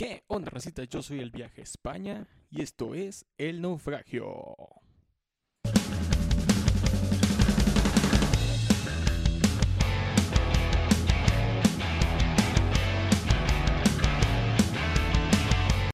[0.00, 0.82] ¿Qué onda, racita?
[0.84, 4.56] Yo soy el viaje España y esto es El Naufragio.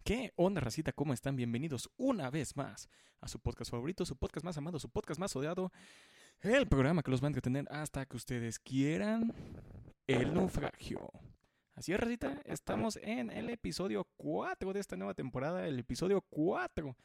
[0.05, 0.93] ¿Qué onda, racita?
[0.93, 1.35] ¿Cómo están?
[1.35, 2.89] Bienvenidos una vez más
[3.21, 5.73] a su podcast favorito, su podcast más amado, su podcast más odiado,
[6.43, 9.35] el programa que los va a entretener hasta que ustedes quieran,
[10.07, 11.11] El Naufragio.
[11.77, 16.97] Así es, Racita, estamos en el episodio 4 de esta nueva temporada, el episodio 4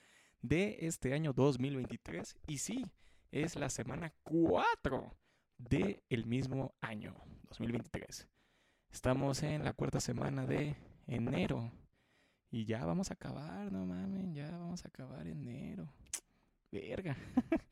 [0.41, 2.37] de este año 2023.
[2.47, 2.85] Y sí,
[3.31, 5.13] es la semana 4
[5.57, 7.13] del el mismo año
[7.49, 8.29] 2023.
[8.89, 11.69] Estamos en la cuarta semana de enero.
[12.49, 15.91] Y ya vamos a acabar, no mames, ya vamos a acabar enero.
[16.71, 17.17] Verga.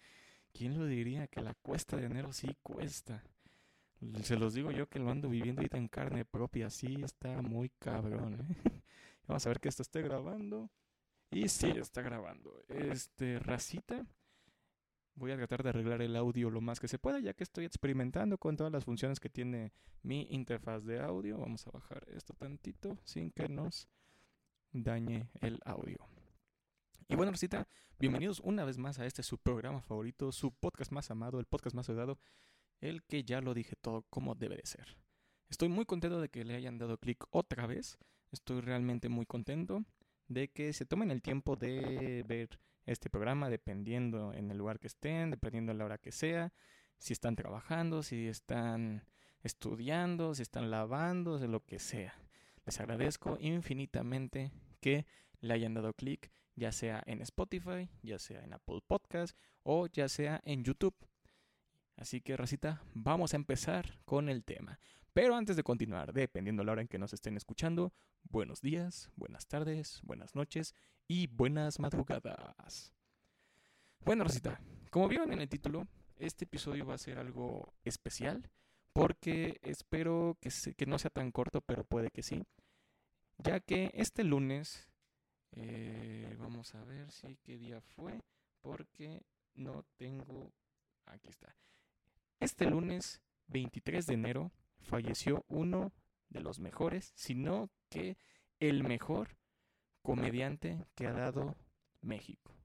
[0.51, 3.23] ¿Quién lo diría que la cuesta de enero sí cuesta?
[4.23, 7.69] Se los digo yo que lo ando viviendo ahorita en carne propia, sí está muy
[7.79, 8.47] cabrón.
[8.49, 8.55] ¿eh?
[9.27, 10.69] Vamos a ver que esto esté grabando.
[11.31, 12.63] Y sí, está grabando.
[12.69, 14.05] Este, racita.
[15.15, 17.65] Voy a tratar de arreglar el audio lo más que se pueda, ya que estoy
[17.65, 21.37] experimentando con todas las funciones que tiene mi interfaz de audio.
[21.37, 23.89] Vamos a bajar esto tantito sin que nos
[24.71, 25.97] dañe el audio.
[27.09, 27.67] Y bueno, Racita,
[27.99, 31.75] bienvenidos una vez más a este su programa favorito, su podcast más amado, el podcast
[31.75, 32.17] más odiado
[32.81, 34.97] el que ya lo dije todo como debe de ser.
[35.49, 37.97] Estoy muy contento de que le hayan dado clic otra vez.
[38.31, 39.83] Estoy realmente muy contento
[40.27, 44.87] de que se tomen el tiempo de ver este programa dependiendo en el lugar que
[44.87, 46.53] estén, dependiendo en la hora que sea,
[46.99, 49.05] si están trabajando, si están
[49.41, 52.13] estudiando, si están lavando, de lo que sea.
[52.65, 55.05] Les agradezco infinitamente que
[55.41, 60.09] le hayan dado clic, ya sea en Spotify, ya sea en Apple Podcast o ya
[60.09, 60.95] sea en YouTube.
[61.99, 64.79] Así que, Racita, vamos a empezar con el tema.
[65.11, 69.47] Pero antes de continuar, dependiendo la hora en que nos estén escuchando, buenos días, buenas
[69.47, 70.73] tardes, buenas noches
[71.09, 72.93] y buenas madrugadas.
[74.05, 78.49] Bueno, Rosita, como vieron en el título, este episodio va a ser algo especial
[78.93, 82.45] porque espero que, que no sea tan corto, pero puede que sí.
[83.39, 84.87] Ya que este lunes,
[85.51, 88.21] eh, vamos a ver si qué día fue,
[88.61, 90.53] porque no tengo...
[91.05, 91.53] Aquí está.
[92.39, 95.91] Este lunes 23 de enero falleció uno
[96.29, 98.17] de los mejores, sino que
[98.59, 99.37] el mejor
[100.01, 101.57] comediante que ha dado
[102.01, 102.55] México.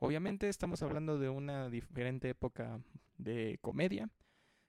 [0.00, 2.80] Obviamente estamos hablando de una diferente época
[3.16, 4.10] de comedia,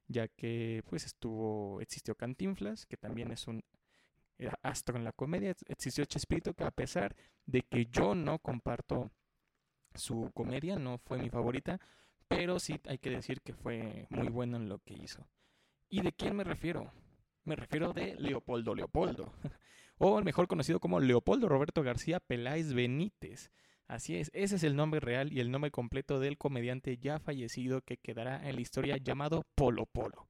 [0.07, 3.63] ya que pues estuvo, existió Cantinflas, que también es un
[4.61, 7.15] astro en la comedia, existió Chespirito, que a pesar
[7.45, 9.11] de que yo no comparto
[9.95, 11.79] su comedia, no fue mi favorita,
[12.29, 15.27] pero sí hay que decir que fue muy bueno en lo que hizo.
[15.89, 16.93] ¿Y de quién me refiero?
[17.43, 19.33] Me refiero de Leopoldo Leopoldo,
[19.97, 23.51] o el mejor conocido como Leopoldo Roberto García Peláez Benítez.
[23.87, 27.81] Así es, ese es el nombre real y el nombre completo del comediante ya fallecido
[27.81, 30.29] que quedará en la historia llamado Polo Polo.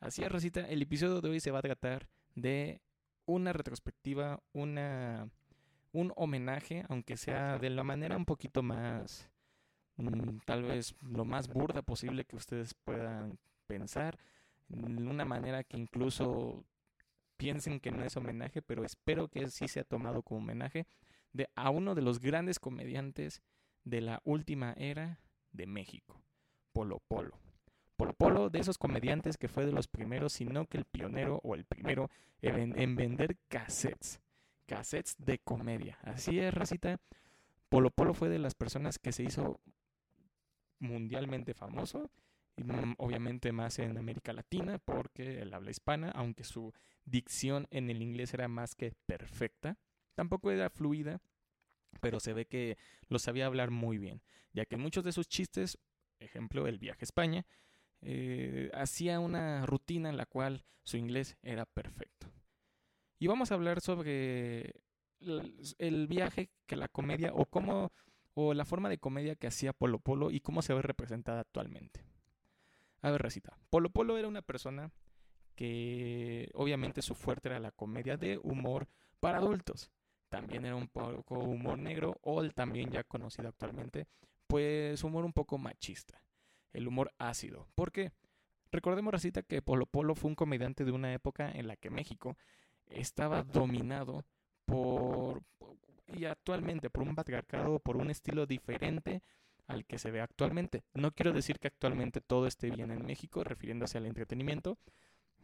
[0.00, 2.80] Así es, Rosita, el episodio de hoy se va a tratar de
[3.26, 5.28] una retrospectiva, una
[5.92, 9.30] un homenaje, aunque sea de la manera un poquito más
[9.96, 14.18] Mm, tal vez lo más burda posible que ustedes puedan pensar,
[14.68, 16.64] de una manera que incluso
[17.36, 20.86] piensen que no es homenaje, pero espero que sí sea tomado como homenaje
[21.32, 23.42] de a uno de los grandes comediantes
[23.84, 25.18] de la última era
[25.52, 26.22] de México,
[26.72, 27.38] Polo Polo.
[27.96, 31.54] Polo Polo, de esos comediantes que fue de los primeros, sino que el pionero o
[31.54, 32.10] el primero
[32.40, 34.20] en, en vender cassettes,
[34.66, 35.98] cassettes de comedia.
[36.02, 36.98] Así es, racita.
[37.68, 39.60] Polo Polo fue de las personas que se hizo
[40.82, 42.10] mundialmente famoso,
[42.56, 46.72] y mm, obviamente más en América Latina, porque él habla hispana, aunque su
[47.04, 49.78] dicción en el inglés era más que perfecta,
[50.14, 51.20] tampoco era fluida,
[52.00, 52.76] pero se ve que
[53.08, 54.22] lo sabía hablar muy bien,
[54.52, 55.78] ya que muchos de sus chistes,
[56.18, 57.46] ejemplo, el viaje a España,
[58.02, 62.26] eh, hacía una rutina en la cual su inglés era perfecto.
[63.18, 64.74] Y vamos a hablar sobre
[65.78, 67.92] el viaje que la comedia o cómo
[68.34, 72.04] o la forma de comedia que hacía Polo Polo y cómo se ve representada actualmente.
[73.00, 73.58] A ver, recita.
[73.70, 74.90] Polo Polo era una persona
[75.54, 78.88] que obviamente su fuerte era la comedia de humor
[79.20, 79.90] para adultos.
[80.28, 84.06] También era un poco humor negro o el también ya conocido actualmente,
[84.46, 86.22] pues humor un poco machista.
[86.72, 87.68] El humor ácido.
[87.74, 88.12] ¿Por qué?
[88.70, 92.38] Recordemos, Racita, que Polo Polo fue un comediante de una época en la que México
[92.86, 94.24] estaba dominado
[94.64, 95.42] por,
[96.14, 99.22] y actualmente por un patriarcado, por un estilo diferente
[99.66, 100.84] al que se ve actualmente.
[100.94, 104.78] No quiero decir que actualmente todo esté bien en México, refiriéndose al entretenimiento.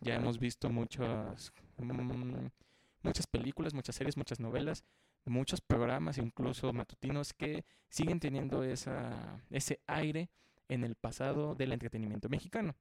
[0.00, 2.46] Ya hemos visto muchos, mm,
[3.02, 4.84] muchas películas, muchas series, muchas novelas,
[5.24, 10.30] muchos programas, incluso matutinos, que siguen teniendo esa, ese aire
[10.68, 12.76] en el pasado del entretenimiento mexicano.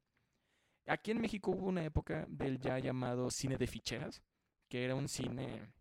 [0.85, 4.21] Aquí en México hubo una época del ya llamado cine de ficheras,
[4.69, 5.73] que era un cine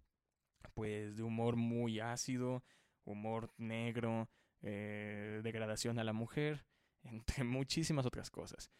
[0.74, 2.62] pues de humor muy ácido,
[3.04, 4.28] humor negro,
[4.62, 6.66] eh, degradación a la mujer,
[7.02, 8.70] entre muchísimas otras cosas.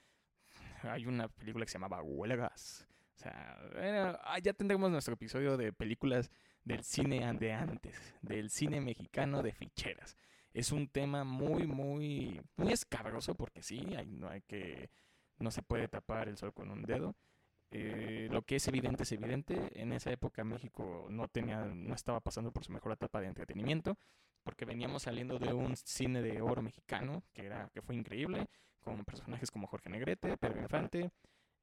[0.82, 2.86] Hay una película que se llamaba Huelgas.
[3.14, 3.58] O sea,
[4.24, 6.30] ah, ya tendremos nuestro episodio de películas
[6.64, 10.16] del cine de antes, del cine mexicano de ficheras.
[10.52, 14.90] Es un tema muy, muy, muy escabroso porque sí, no hay que,
[15.38, 17.16] no se puede tapar el sol con un dedo.
[17.70, 19.70] Eh, lo que es evidente es evidente.
[19.80, 23.98] En esa época México no tenía, no estaba pasando por su mejor etapa de entretenimiento,
[24.42, 28.46] porque veníamos saliendo de un cine de oro mexicano que era, que fue increíble,
[28.80, 31.10] con personajes como Jorge Negrete, Pedro Infante,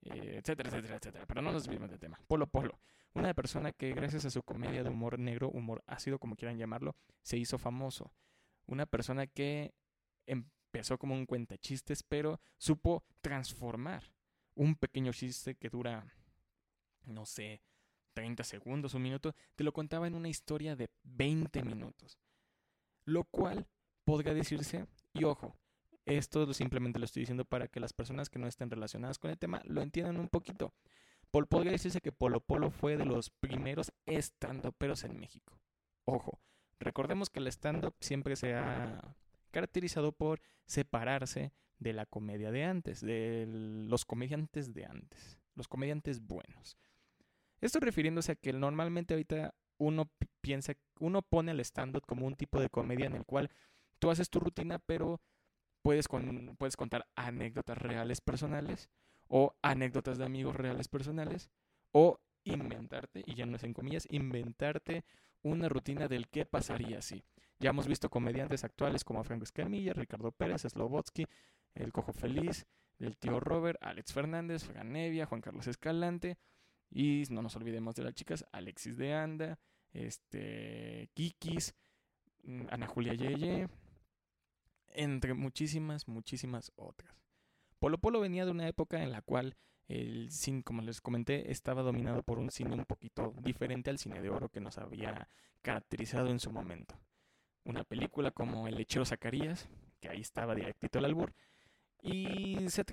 [0.02, 1.26] eh, etcétera, etcétera, etcétera.
[1.26, 2.20] Pero no nos desviemos del tema.
[2.28, 2.80] Polo Polo,
[3.14, 6.96] una persona que gracias a su comedia de humor negro, humor ácido, como quieran llamarlo,
[7.22, 8.12] se hizo famoso.
[8.66, 9.74] Una persona que
[10.26, 14.04] empezó como un cuentachistes, pero supo transformar
[14.56, 16.06] un pequeño chiste que dura,
[17.06, 17.62] no sé,
[18.14, 22.18] 30 segundos, un minuto, te lo contaba en una historia de 20 minutos.
[23.06, 23.68] Lo cual
[24.06, 25.56] podría decirse, y ojo,
[26.06, 29.38] esto simplemente lo estoy diciendo para que las personas que no estén relacionadas con el
[29.38, 30.74] tema lo entiendan un poquito.
[31.32, 35.60] podría decirse que Polo Polo fue de los primeros stand-uperos en México.
[36.06, 36.40] Ojo,
[36.80, 39.16] recordemos que el stand-up siempre se ha
[39.52, 46.26] caracterizado por separarse de la comedia de antes, de los comediantes de antes, los comediantes
[46.26, 46.78] buenos.
[47.62, 50.10] Esto refiriéndose a que normalmente ahorita uno
[50.42, 53.50] piensa, uno pone el stand-up como un tipo de comedia en el cual
[54.00, 55.22] tú haces tu rutina, pero
[55.82, 56.08] puedes,
[56.58, 58.90] puedes contar anécdotas reales personales
[59.28, 61.50] o anécdotas de amigos reales personales
[61.92, 65.06] o inventarte, y ya no es en comillas, inventarte
[65.44, 67.24] una rutina del qué pasaría si.
[67.60, 71.26] Ya hemos visto comediantes actuales como Franco Escamilla, Ricardo Pérez, Slobotsky,
[71.76, 72.66] El Cojo Feliz,
[73.00, 76.38] el tío Robert, Alex Fernández, Fran Nevia, Juan Carlos Escalante,
[76.90, 79.60] y no nos olvidemos de las chicas, Alexis de Anda,
[79.92, 81.76] este, Kikis,
[82.44, 83.68] mm, Ana Julia Yeye,
[84.88, 87.16] entre muchísimas, muchísimas otras.
[87.80, 89.56] Polo Polo venía de una época en la cual
[89.88, 94.22] el cine, como les comenté, estaba dominado por un cine un poquito diferente al cine
[94.22, 95.28] de oro que nos había
[95.62, 96.98] caracterizado en su momento
[97.66, 99.70] una película como El lechero Zacarías,
[100.00, 101.34] que ahí estaba directito el albur.
[102.04, 102.84] Y se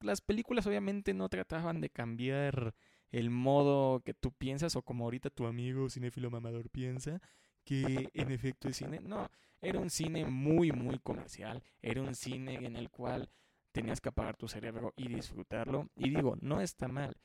[0.00, 2.74] las películas obviamente no trataban de cambiar
[3.10, 7.20] el modo que tú piensas o como ahorita tu amigo cinéfilo mamador piensa
[7.64, 9.00] que en efecto es cine.
[9.00, 9.30] No,
[9.62, 11.62] era un cine muy, muy comercial.
[11.80, 13.30] Era un cine en el cual
[13.72, 15.88] tenías que apagar tu cerebro y disfrutarlo.
[15.96, 17.16] Y digo, no está mal.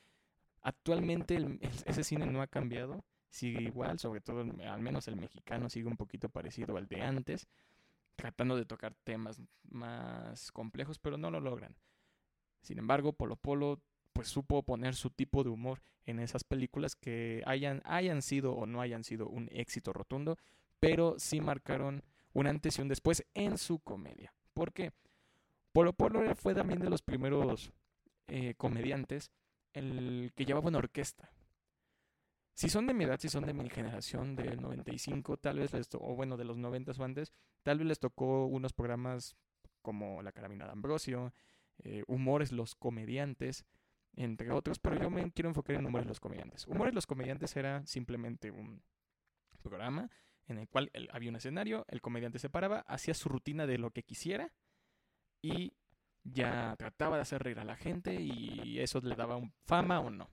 [0.62, 1.38] Actualmente
[1.86, 3.04] ese cine no ha cambiado
[3.36, 7.48] sigue igual, sobre todo al menos el mexicano sigue un poquito parecido al de antes,
[8.15, 11.75] tratando de tocar temas más complejos, pero no lo logran.
[12.62, 13.81] Sin embargo, Polo Polo
[14.13, 18.65] pues supo poner su tipo de humor en esas películas que hayan, hayan sido o
[18.65, 20.38] no hayan sido un éxito rotundo,
[20.79, 22.01] pero sí marcaron
[22.31, 24.33] un antes y un después en su comedia.
[24.53, 24.94] ¿Por qué?
[25.73, 27.73] Polo Polo fue también de los primeros
[28.27, 29.31] eh, comediantes
[29.73, 31.29] el que llevaba una orquesta.
[32.56, 35.90] Si son de mi edad, si son de mi generación del 95, tal vez les
[35.94, 39.36] o bueno, de los 90 o antes, tal vez les tocó unos programas
[39.82, 41.34] como La Carabina de Ambrosio,
[41.84, 43.65] eh, Humores los Comediantes,
[44.15, 46.65] entre otros, pero yo me quiero enfocar en Humores los Comediantes.
[46.65, 48.82] Humores los Comediantes era simplemente un
[49.62, 50.10] programa
[50.48, 53.91] en el cual había un escenario, el comediante se paraba, hacía su rutina de lo
[53.91, 54.53] que quisiera
[55.41, 55.74] y
[56.24, 60.10] ya trataba de hacer reír a la gente y eso le daba un fama o
[60.10, 60.29] no.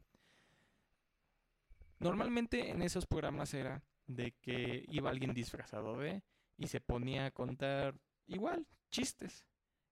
[2.03, 6.23] Normalmente en esos programas era de que iba alguien disfrazado de
[6.59, 7.95] y se ponía a contar
[8.27, 9.47] igual chistes,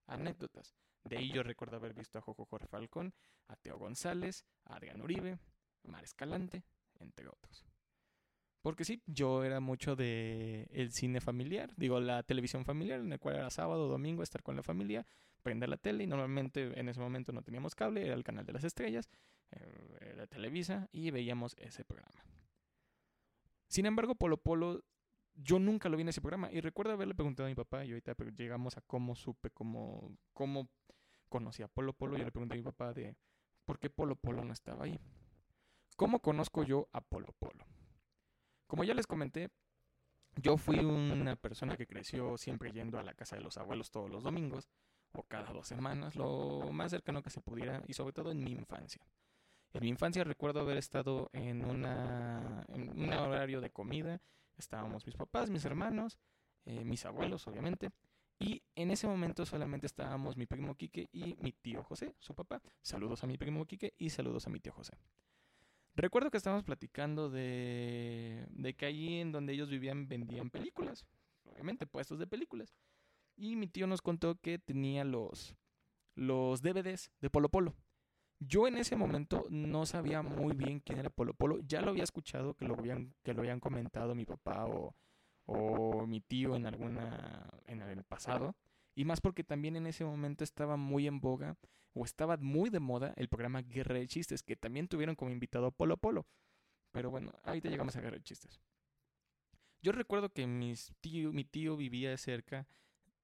[0.07, 0.75] anécdotas.
[1.05, 3.13] De ahí yo recuerdo haber visto a Jojo Jorge Falcón,
[3.47, 5.39] a Teo González, a Adrián Uribe,
[5.83, 6.63] Mar Escalante,
[6.99, 7.65] entre otros.
[8.61, 13.19] Porque sí, yo era mucho de el cine familiar, digo la televisión familiar, en el
[13.19, 15.07] cual era sábado, domingo, estar con la familia,
[15.41, 18.53] prender la tele y normalmente en ese momento no teníamos cable, era el canal de
[18.53, 19.09] las estrellas
[20.15, 22.23] la Televisa y veíamos ese programa.
[23.67, 24.83] Sin embargo, Polo Polo,
[25.33, 27.91] yo nunca lo vi en ese programa y recuerdo haberle preguntado a mi papá y
[27.91, 30.69] ahorita llegamos a cómo supe, cómo, cómo
[31.29, 33.15] conocí a Polo Polo y le pregunté a mi papá de
[33.65, 34.99] por qué Polo Polo no estaba ahí.
[35.95, 37.65] ¿Cómo conozco yo a Polo Polo?
[38.67, 39.49] Como ya les comenté,
[40.35, 44.09] yo fui una persona que creció siempre yendo a la casa de los abuelos todos
[44.09, 44.69] los domingos
[45.13, 48.51] o cada dos semanas, lo más cercano que se pudiera y sobre todo en mi
[48.51, 49.05] infancia.
[49.73, 54.21] En mi infancia recuerdo haber estado en, una, en un horario de comida.
[54.57, 56.19] Estábamos mis papás, mis hermanos,
[56.65, 57.91] eh, mis abuelos, obviamente.
[58.37, 62.61] Y en ese momento solamente estábamos mi primo Quique y mi tío José, su papá.
[62.81, 64.97] Saludos a mi primo Quique y saludos a mi tío José.
[65.93, 71.05] Recuerdo que estábamos platicando de, de que allí en donde ellos vivían vendían películas,
[71.43, 72.73] obviamente puestos de películas.
[73.35, 75.55] Y mi tío nos contó que tenía los,
[76.15, 77.75] los DVDs de Polo Polo.
[78.43, 81.59] Yo en ese momento no sabía muy bien quién era Polo Polo.
[81.59, 84.95] Ya lo había escuchado, que lo habían, que lo habían comentado mi papá o,
[85.45, 88.55] o mi tío en alguna en el pasado.
[88.95, 91.55] Y más porque también en ese momento estaba muy en boga
[91.93, 95.67] o estaba muy de moda el programa Guerra de Chistes, que también tuvieron como invitado
[95.67, 96.25] a Polo Polo.
[96.91, 98.59] Pero bueno, ahorita llegamos a Guerra de Chistes.
[99.83, 102.67] Yo recuerdo que mis tío, mi tío vivía cerca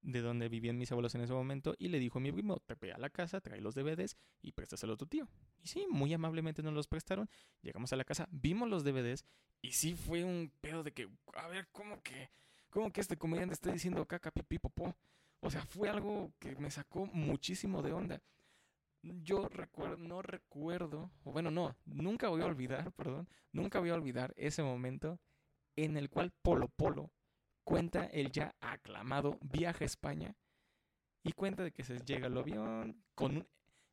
[0.01, 2.75] de donde vivían mis abuelos en ese momento y le dijo a mi primo, te
[2.75, 5.27] ve a la casa, trae los DVDs y préstaselo a tu tío.
[5.61, 7.29] Y sí, muy amablemente nos los prestaron.
[7.61, 9.25] Llegamos a la casa, vimos los DVDs
[9.61, 12.29] y sí fue un pedo de que, a ver, ¿cómo que,
[12.69, 14.95] cómo que este comediante está diciendo caca, pipí, popó?
[15.39, 18.21] O sea, fue algo que me sacó muchísimo de onda.
[19.01, 23.93] Yo recuerdo, no recuerdo, o bueno, no, nunca voy a olvidar, perdón, nunca voy a
[23.93, 25.19] olvidar ese momento
[25.75, 27.11] en el cual Polo Polo
[27.67, 30.37] cuenta el ya aclamado viaje a España
[31.21, 33.47] y cuenta de que se llega al avión con un,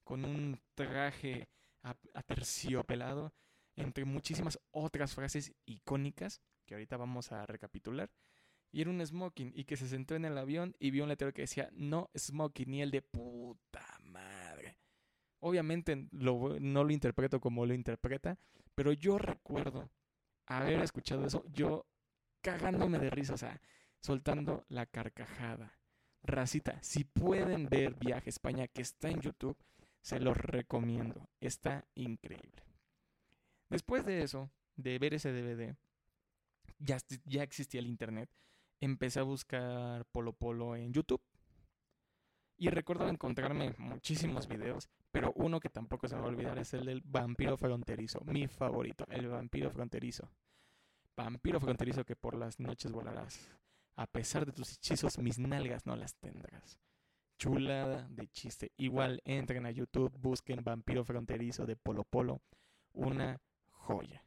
[0.04, 1.48] con un traje
[1.82, 3.34] aterciopelado,
[3.74, 8.12] entre muchísimas otras frases icónicas que ahorita vamos a recapitular
[8.70, 11.34] y era un smoking y que se sentó en el avión y vio un letrero
[11.34, 14.78] que decía no smoking y el de puta madre.
[15.40, 18.38] Obviamente no lo interpreto como lo interpreta,
[18.76, 19.90] pero yo recuerdo
[20.46, 21.86] haber escuchado eso, yo
[22.44, 23.60] cagándome de risa, o sea,
[24.00, 25.78] soltando la carcajada.
[26.22, 29.56] Racita, si pueden ver Viaje a España que está en YouTube,
[30.02, 31.28] se los recomiendo.
[31.40, 32.62] Está increíble.
[33.70, 35.74] Después de eso, de ver ese DVD,
[36.78, 36.98] ya,
[37.42, 38.30] existía el internet
[38.80, 41.22] empecé a buscar Polo Polo en YouTube.
[42.58, 46.84] Y recuerdo encontrarme muchísimos videos, pero uno que tampoco se va a olvidar es el
[46.84, 50.30] del vampiro fronterizo, mi favorito, el vampiro fronterizo.
[51.16, 53.50] Vampiro fronterizo que por las noches volarás.
[53.96, 56.78] A pesar de tus hechizos, mis nalgas no las tendrás.
[57.38, 58.72] Chulada de chiste.
[58.76, 62.42] Igual entren a YouTube, busquen Vampiro Fronterizo de Polo Polo.
[62.92, 63.40] Una
[63.70, 64.24] joya.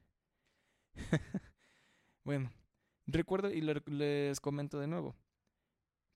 [2.24, 2.52] bueno,
[3.08, 5.16] Recuerdo y les comento de nuevo.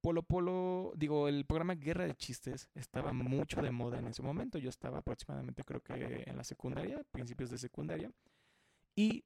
[0.01, 4.57] Polo Polo, digo, el programa Guerra de Chistes estaba mucho de moda en ese momento.
[4.57, 8.11] Yo estaba aproximadamente, creo que en la secundaria, principios de secundaria.
[8.93, 9.23] Y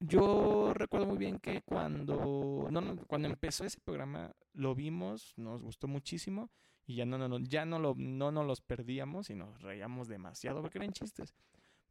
[0.00, 5.88] yo recuerdo muy bien que cuando, no, cuando empezó ese programa lo vimos, nos gustó
[5.88, 6.50] muchísimo
[6.86, 10.62] y ya no, no, ya no, lo, no nos los perdíamos y nos reíamos demasiado
[10.62, 11.34] porque eran chistes.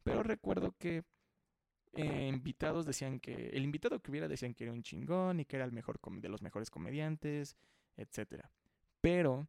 [0.02, 1.04] Pero recuerdo que
[1.92, 5.56] eh, invitados decían que el invitado que hubiera decían que era un chingón y que
[5.56, 7.56] era el mejor de los mejores comediantes,
[7.96, 8.50] etcétera.
[9.00, 9.48] Pero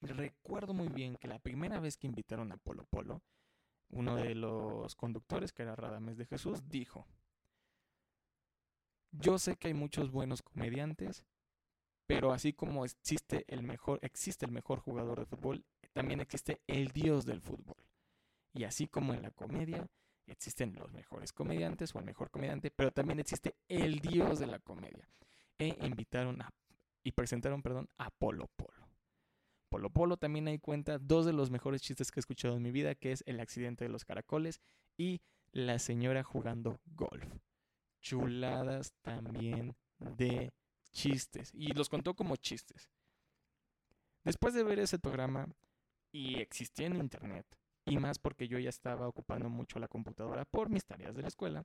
[0.00, 3.22] recuerdo muy bien que la primera vez que invitaron a Polo Polo,
[3.90, 7.06] uno de los conductores, que era Radames de Jesús, dijo:
[9.20, 11.24] Yo sé que hay muchos buenos comediantes,
[12.06, 16.88] pero así como existe el mejor, existe el mejor jugador de fútbol, también existe el
[16.88, 17.76] dios del fútbol.
[18.52, 19.88] Y así como en la comedia,
[20.26, 24.58] existen los mejores comediantes o el mejor comediante, pero también existe el dios de la
[24.58, 25.08] comedia.
[25.58, 26.52] E invitaron a,
[27.04, 28.88] y presentaron, perdón, a Polo Polo.
[29.68, 32.72] Polo Polo también hay cuenta dos de los mejores chistes que he escuchado en mi
[32.72, 34.60] vida, que es el accidente de los caracoles
[34.96, 35.20] y
[35.52, 37.26] la señora jugando golf.
[38.04, 40.52] Chuladas también de
[40.92, 41.50] chistes.
[41.54, 42.90] Y los contó como chistes.
[44.22, 45.48] Después de ver ese programa
[46.12, 47.46] y existía en internet,
[47.86, 51.28] y más porque yo ya estaba ocupando mucho la computadora por mis tareas de la
[51.28, 51.64] escuela.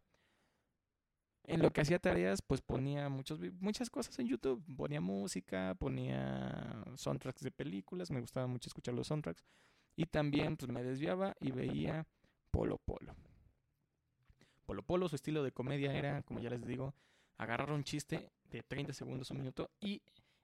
[1.43, 4.63] En lo que hacía tareas, pues ponía muchos, muchas cosas en YouTube.
[4.77, 9.43] Ponía música, ponía soundtracks de películas, me gustaba mucho escuchar los soundtracks.
[9.95, 12.07] Y también pues me desviaba y veía
[12.51, 13.15] Polo Polo.
[14.69, 16.93] Polo Polo, su estilo de comedia era, como ya les digo,
[17.39, 20.03] agarrar un chiste de 30 segundos, un minuto y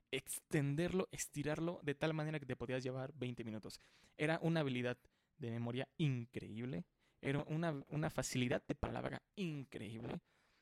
[0.10, 3.80] extenderlo, estirarlo de tal manera que te podías llevar 20 minutos.
[4.18, 4.98] Era una habilidad
[5.38, 6.86] de memoria increíble,
[7.22, 10.20] era una, una facilidad de palabra increíble,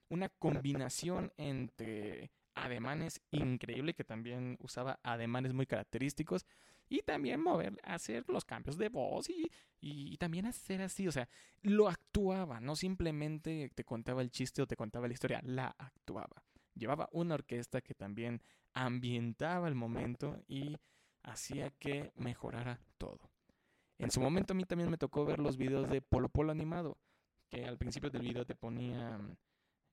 [0.10, 6.46] una combinación entre ademanes increíble que también usaba ademanes muy característicos
[6.90, 9.50] y también mover, hacer los cambios de voz y,
[9.80, 11.28] y, también hacer así, o sea,
[11.62, 16.44] lo actuaba, no simplemente te contaba el chiste o te contaba la historia, la actuaba.
[16.76, 18.42] Llevaba una orquesta que también
[18.74, 20.78] ambientaba el momento y
[21.24, 23.30] hacía que mejorara todo.
[24.00, 26.98] En su momento a mí también me tocó ver los videos de Polo Polo animado,
[27.50, 29.20] que al principio del video te ponía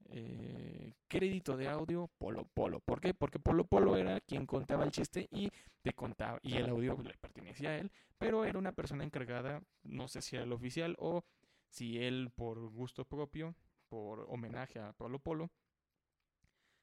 [0.08, 2.80] eh, crédito de audio Polo Polo.
[2.80, 3.14] ¿Por qué?
[3.14, 5.50] Porque Polo Polo era quien contaba el chiste y
[5.82, 10.08] te contaba, y el audio le pertenecía a él, pero era una persona encargada, no
[10.08, 11.24] sé si era el oficial o
[11.68, 13.54] si él por gusto propio,
[13.88, 15.50] por homenaje a Polo Polo,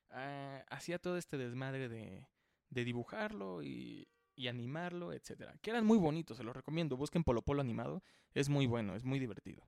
[0.09, 2.27] ah, hacía todo este desmadre de,
[2.69, 5.57] de dibujarlo y, y animarlo, etcétera.
[5.61, 6.95] Que eran muy bonitos, se los recomiendo.
[6.95, 9.67] Busquen Polo Polo animado, es muy bueno, es muy divertido.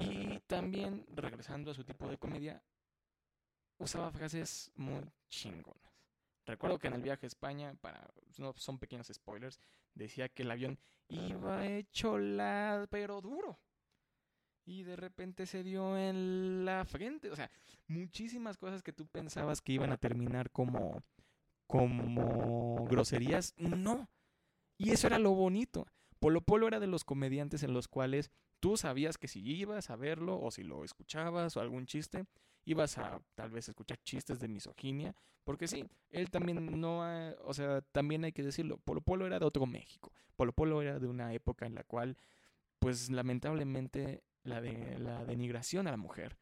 [0.00, 2.62] Y también, regresando a su tipo de comedia,
[3.78, 5.92] usaba frases muy chingonas.
[6.46, 9.60] Recuerdo que en el viaje a España, para no son pequeños spoilers,
[9.94, 10.78] decía que el avión
[11.08, 13.60] iba hecho la pero duro.
[14.64, 17.30] Y de repente se dio en la frente.
[17.30, 17.50] O sea,
[17.86, 21.02] muchísimas cosas que tú pensabas que iban a terminar como
[21.66, 24.08] como groserías, no.
[24.76, 25.86] Y eso era lo bonito.
[26.18, 29.96] Polo Polo era de los comediantes en los cuales tú sabías que si ibas a
[29.96, 32.26] verlo o si lo escuchabas o algún chiste,
[32.64, 35.14] ibas a tal vez escuchar chistes de misoginia,
[35.44, 37.00] porque sí, él también no,
[37.44, 40.12] o sea, también hay que decirlo, Polo Polo era de otro México.
[40.36, 42.16] Polo Polo era de una época en la cual,
[42.78, 46.38] pues lamentablemente, la, de, la denigración a la mujer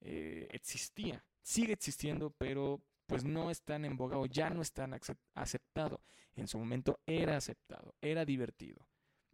[0.00, 4.98] eh, existía, sigue existiendo, pero pues no están en boga o ya no están
[5.34, 6.00] aceptado.
[6.34, 8.86] En su momento era aceptado, era divertido.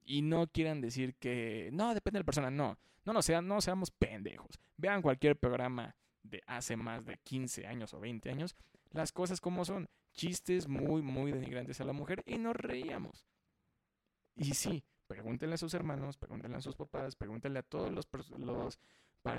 [0.05, 2.79] Y no quieran decir que no, depende de la persona, no.
[3.05, 4.61] No, no, sean, no seamos pendejos.
[4.77, 8.57] Vean cualquier programa de hace más de 15 años o 20 años,
[8.91, 9.89] las cosas como son.
[10.13, 13.27] Chistes muy, muy denigrantes a la mujer y nos reíamos.
[14.37, 18.07] Y sí, pregúntenle a sus hermanos, pregúntenle a sus papás, pregúntenle a todos los,
[18.39, 18.79] los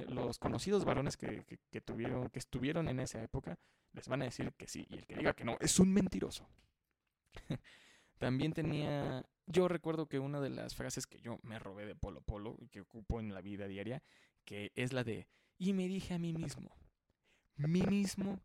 [0.08, 1.44] los conocidos varones que,
[1.84, 3.58] tuvieron, que estuvieron en esa época,
[3.92, 4.86] les van a decir que sí.
[4.90, 6.48] Y el que diga que no, es un mentiroso.
[8.18, 9.26] También tenía.
[9.46, 12.70] Yo recuerdo que una de las frases que yo me robé de Polo Polo y
[12.70, 14.02] que ocupo en la vida diaria,
[14.46, 15.28] que es la de.
[15.58, 16.76] Y me dije a mí mismo.
[17.58, 18.40] Mí mismo.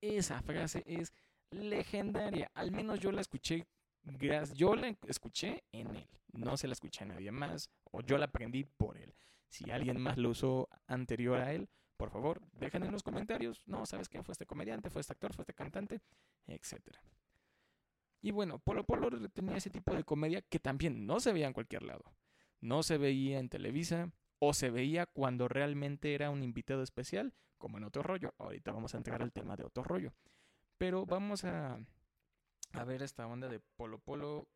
[0.00, 1.12] Esa frase es
[1.50, 2.50] legendaria.
[2.54, 3.66] Al menos yo la escuché.
[4.54, 6.08] Yo la escuché en él.
[6.32, 7.70] No se la escuché a nadie más.
[7.90, 9.14] O yo la aprendí por él.
[9.48, 13.62] Si alguien más lo usó anterior a él, por favor, dejen en los comentarios.
[13.66, 14.90] No, ¿sabes quién fue este comediante?
[14.90, 15.32] ¿Fue este actor?
[15.34, 16.00] ¿Fue este cantante?
[16.46, 17.02] Etcétera.
[18.20, 21.52] Y bueno, Polo Polo tenía ese tipo de comedia que también no se veía en
[21.52, 22.04] cualquier lado.
[22.60, 27.78] No se veía en Televisa o se veía cuando realmente era un invitado especial, como
[27.78, 28.34] en Otro Rollo.
[28.38, 29.84] Ahorita vamos a entrar al tema de Otro.
[30.78, 31.78] Pero vamos a,
[32.72, 34.48] a ver esta onda de Polo Polo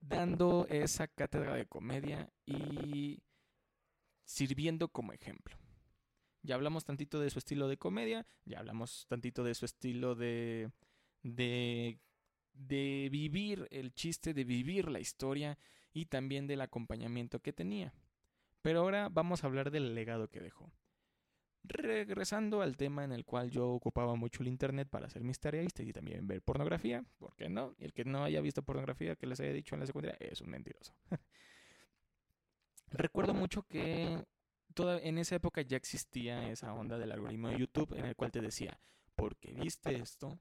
[0.00, 3.22] dando esa cátedra de comedia y
[4.24, 5.56] sirviendo como ejemplo.
[6.42, 10.72] Ya hablamos tantito de su estilo de comedia, ya hablamos tantito de su estilo de,
[11.22, 12.00] de,
[12.54, 15.58] de vivir el chiste, de vivir la historia
[15.92, 17.92] y también del acompañamiento que tenía.
[18.62, 20.72] Pero ahora vamos a hablar del legado que dejó.
[21.64, 25.72] Regresando al tema en el cual yo ocupaba mucho el internet para hacer mis tareas
[25.78, 27.74] y también ver pornografía, ¿por qué no?
[27.78, 30.50] El que no haya visto pornografía que les haya dicho en la secundaria es un
[30.50, 30.92] mentiroso.
[32.88, 34.24] Recuerdo mucho que
[34.76, 38.40] en esa época ya existía esa onda del algoritmo de YouTube en el cual te
[38.40, 38.78] decía,
[39.14, 40.38] porque viste esto,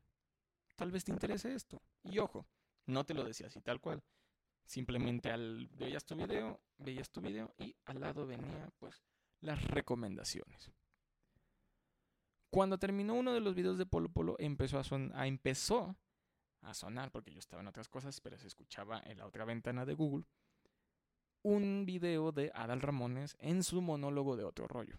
[0.75, 1.81] tal vez te interese esto.
[2.03, 2.45] Y ojo,
[2.85, 4.03] no te lo decía así tal cual.
[4.65, 9.03] Simplemente al veías tu video, veías tu video y al lado venía pues
[9.39, 10.71] las recomendaciones.
[12.49, 15.95] Cuando terminó uno de los videos de Polo Polo empezó a, son a empezó
[16.61, 19.85] a sonar porque yo estaba en otras cosas, pero se escuchaba en la otra ventana
[19.85, 20.25] de Google
[21.43, 24.97] un video de Adal Ramones en su monólogo de otro rollo.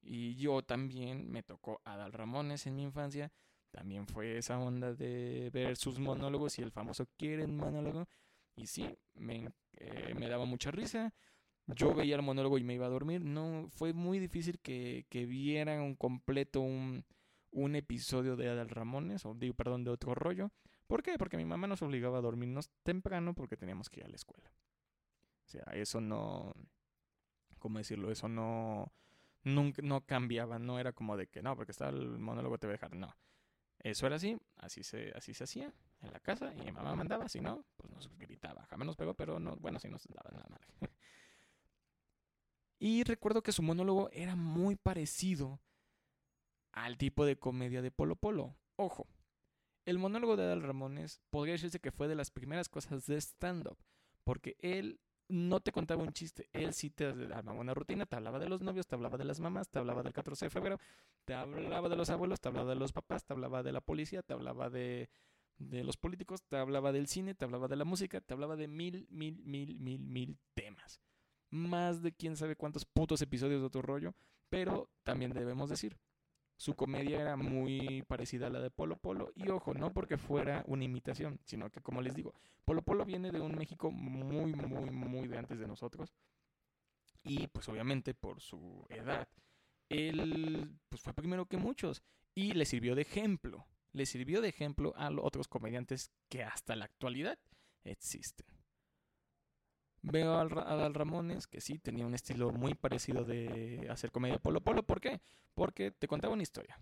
[0.00, 3.32] Y yo también me tocó Adal Ramones en mi infancia.
[3.72, 8.06] También fue esa onda de ver sus monólogos y el famoso quieren monólogo.
[8.54, 11.14] Y sí, me, eh, me daba mucha risa.
[11.66, 13.24] Yo veía el monólogo y me iba a dormir.
[13.24, 17.04] No, fue muy difícil que, que vieran un completo un,
[17.50, 20.52] un episodio de Adal Ramones, o digo, perdón, de otro rollo.
[20.86, 21.16] ¿Por qué?
[21.16, 24.52] Porque mi mamá nos obligaba a dormirnos temprano porque teníamos que ir a la escuela.
[25.46, 26.52] O sea, eso no,
[27.58, 28.10] ¿cómo decirlo?
[28.10, 28.92] Eso no,
[29.44, 32.72] nunca, no cambiaba, no era como de que no, porque estaba el monólogo te voy
[32.72, 33.14] a dejar, no.
[33.82, 37.40] Eso era así, así se, así se hacía en la casa y mamá mandaba, si
[37.40, 38.64] no, pues nos gritaba.
[38.66, 40.60] Jamás nos pegó, pero no, bueno, sí nos daba nada mal.
[42.78, 45.60] y recuerdo que su monólogo era muy parecido
[46.72, 48.56] al tipo de comedia de Polo Polo.
[48.76, 49.08] Ojo,
[49.84, 53.78] el monólogo de Adal Ramones podría decirse que fue de las primeras cosas de stand-up,
[54.22, 58.38] porque él no te contaba un chiste, él sí te armaba una rutina, te hablaba
[58.38, 60.78] de los novios, te hablaba de las mamás, te hablaba del 14 de febrero,
[61.24, 64.22] te hablaba de los abuelos, te hablaba de los papás, te hablaba de la policía,
[64.22, 65.08] te hablaba de,
[65.58, 68.68] de los políticos, te hablaba del cine, te hablaba de la música, te hablaba de
[68.68, 71.00] mil, mil, mil, mil, mil temas.
[71.50, 74.14] Más de quién sabe cuántos putos episodios de otro rollo,
[74.48, 75.98] pero también debemos decir,
[76.62, 79.32] su comedia era muy parecida a la de Polo Polo.
[79.34, 83.32] Y ojo, no porque fuera una imitación, sino que como les digo, Polo Polo viene
[83.32, 86.14] de un México muy, muy, muy de antes de nosotros.
[87.24, 89.26] Y pues obviamente por su edad,
[89.88, 94.94] él pues, fue primero que muchos y le sirvió de ejemplo le sirvió de ejemplo
[94.96, 97.38] a otros comediantes que hasta la actualidad
[97.84, 98.46] existen.
[100.02, 104.60] Veo al, Adal Ramones, que sí tenía un estilo muy parecido de hacer comedia polo
[104.60, 104.82] polo.
[104.82, 105.20] ¿Por qué?
[105.54, 106.78] Porque te contaba una historia.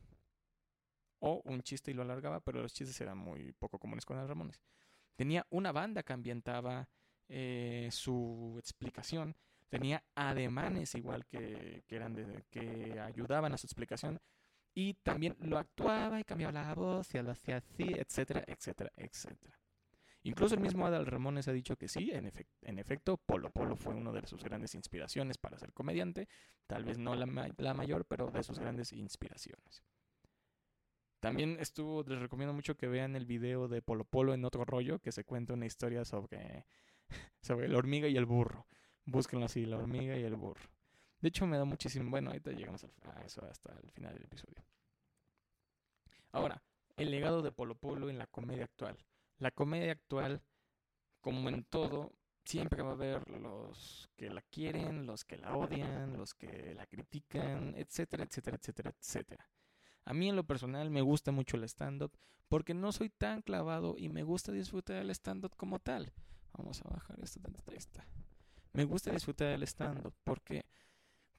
[1.19, 4.29] O un chiste y lo alargaba, pero los chistes eran muy poco comunes con Adal
[4.29, 4.61] Ramones.
[5.17, 6.89] Tenía una banda que ambientaba
[7.29, 9.37] eh, su explicación.
[9.69, 14.19] Tenía ademanes igual que, que eran que ayudaban a su explicación
[14.75, 19.60] y también lo actuaba y cambiaba la voz y lo hacía así, etcétera, etcétera, etcétera.
[20.23, 22.27] Incluso el mismo Adal Ramones ha dicho que sí, en,
[22.79, 26.29] efecto, Polo Polo fue una de sus grandes inspiraciones para ser comediante,
[26.67, 29.83] tal vez no la, la mayor, pero de sus grandes inspiraciones.
[31.21, 34.99] También estuvo, les recomiendo mucho que vean el video de Polo Polo en otro rollo,
[34.99, 36.67] que se cuenta una historia sobre,
[37.43, 38.67] sobre la hormiga y el burro.
[39.05, 40.71] Búsquenlo así, la hormiga y el burro.
[41.21, 42.11] De hecho, me da muchísimo.
[42.11, 44.65] Bueno, ahorita llegamos a eso hasta el final del episodio.
[46.33, 46.63] Ahora,
[46.97, 48.97] el legado de Polo Polo en la comedia actual.
[49.41, 50.43] La comedia actual,
[51.21, 52.13] como en todo,
[52.45, 56.87] siempre va a haber los que la quieren, los que la odian, los que la
[56.87, 59.49] critican, etcétera, etcétera, etcétera, etcétera.
[60.05, 62.13] A mí en lo personal me gusta mucho el stand-up
[62.49, 66.13] porque no soy tan clavado y me gusta disfrutar del stand-up como tal.
[66.53, 68.05] Vamos a bajar esto de esta.
[68.73, 70.67] Me gusta disfrutar del stand-up porque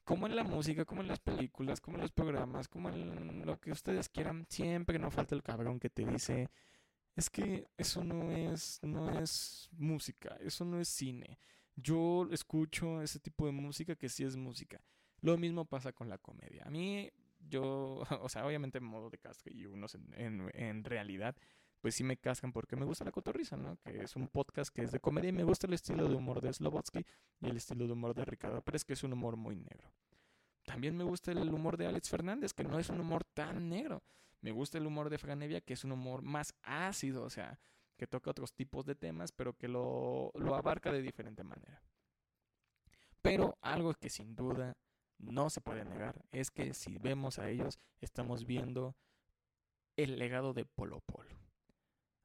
[0.04, 3.60] como en la música, como en las películas, como en los programas, como en lo
[3.60, 6.50] que ustedes quieran, siempre no falta el cabrón que te dice,
[7.16, 11.38] es que eso no es, no es música, eso no es cine.
[11.76, 14.82] Yo escucho ese tipo de música que sí es música.
[15.20, 16.64] Lo mismo pasa con la comedia.
[16.66, 17.10] A mí,
[17.48, 21.36] yo, o sea, obviamente en modo de casca y unos en, realidad,
[21.80, 23.76] pues sí me cascan porque me gusta la cotorriza, ¿no?
[23.84, 26.40] Que es un podcast que es de comedia y me gusta el estilo de humor
[26.40, 27.04] de Slobotsky
[27.40, 29.92] y el estilo de humor de Ricardo Pérez, que es un humor muy negro.
[30.64, 34.02] También me gusta el humor de Alex Fernández, que no es un humor tan negro.
[34.42, 37.58] Me gusta el humor de Franevia, que es un humor más ácido, o sea,
[37.96, 41.82] que toca otros tipos de temas, pero que lo, lo abarca de diferente manera.
[43.22, 44.76] Pero algo que sin duda
[45.18, 48.96] no se puede negar es que si vemos a ellos, estamos viendo
[49.96, 51.36] el legado de Polo Polo.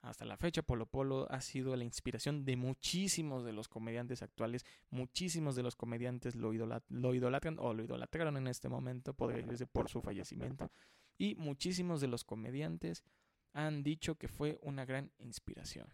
[0.02, 4.66] Hasta la fecha, Polo Polo ha sido la inspiración de muchísimos de los comediantes actuales.
[4.90, 10.72] Muchísimos de los comediantes lo, idolatran o lo idolatraron en este momento por su fallecimiento.
[11.18, 13.04] Y muchísimos de los comediantes
[13.54, 15.90] han dicho que fue una gran inspiración.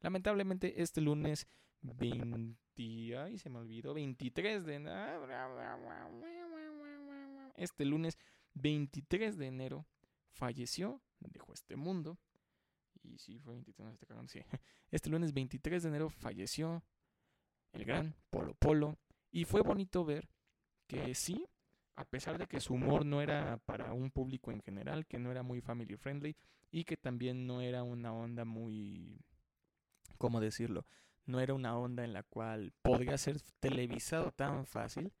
[0.00, 1.46] Lamentablemente, este lunes
[1.80, 2.56] 20.
[3.18, 3.94] Ay, se me olvidó.
[3.94, 4.76] 23 de.
[7.56, 8.18] Este lunes
[8.54, 9.86] 23 de enero
[10.30, 12.18] falleció, dejó este mundo
[13.02, 14.40] y sí, fue 23, este sí.
[14.90, 16.84] Este lunes 23 de enero falleció
[17.72, 18.98] el gran Polo Polo.
[19.30, 20.28] Y fue bonito ver
[20.86, 21.46] que sí,
[21.96, 25.30] a pesar de que su humor no era para un público en general, que no
[25.30, 26.36] era muy family friendly
[26.70, 29.20] y que también no era una onda muy,
[30.18, 30.86] ¿cómo decirlo?
[31.26, 35.12] No era una onda en la cual podría ser televisado tan fácil,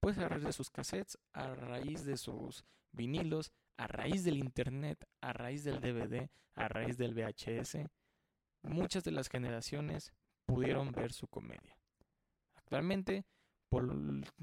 [0.00, 5.08] pues a raíz de sus cassettes, a raíz de sus vinilos, a raíz del Internet,
[5.20, 7.78] a raíz del DVD, a raíz del VHS,
[8.62, 10.12] muchas de las generaciones
[10.46, 11.76] pudieron ver su comedia.
[12.54, 13.24] Actualmente,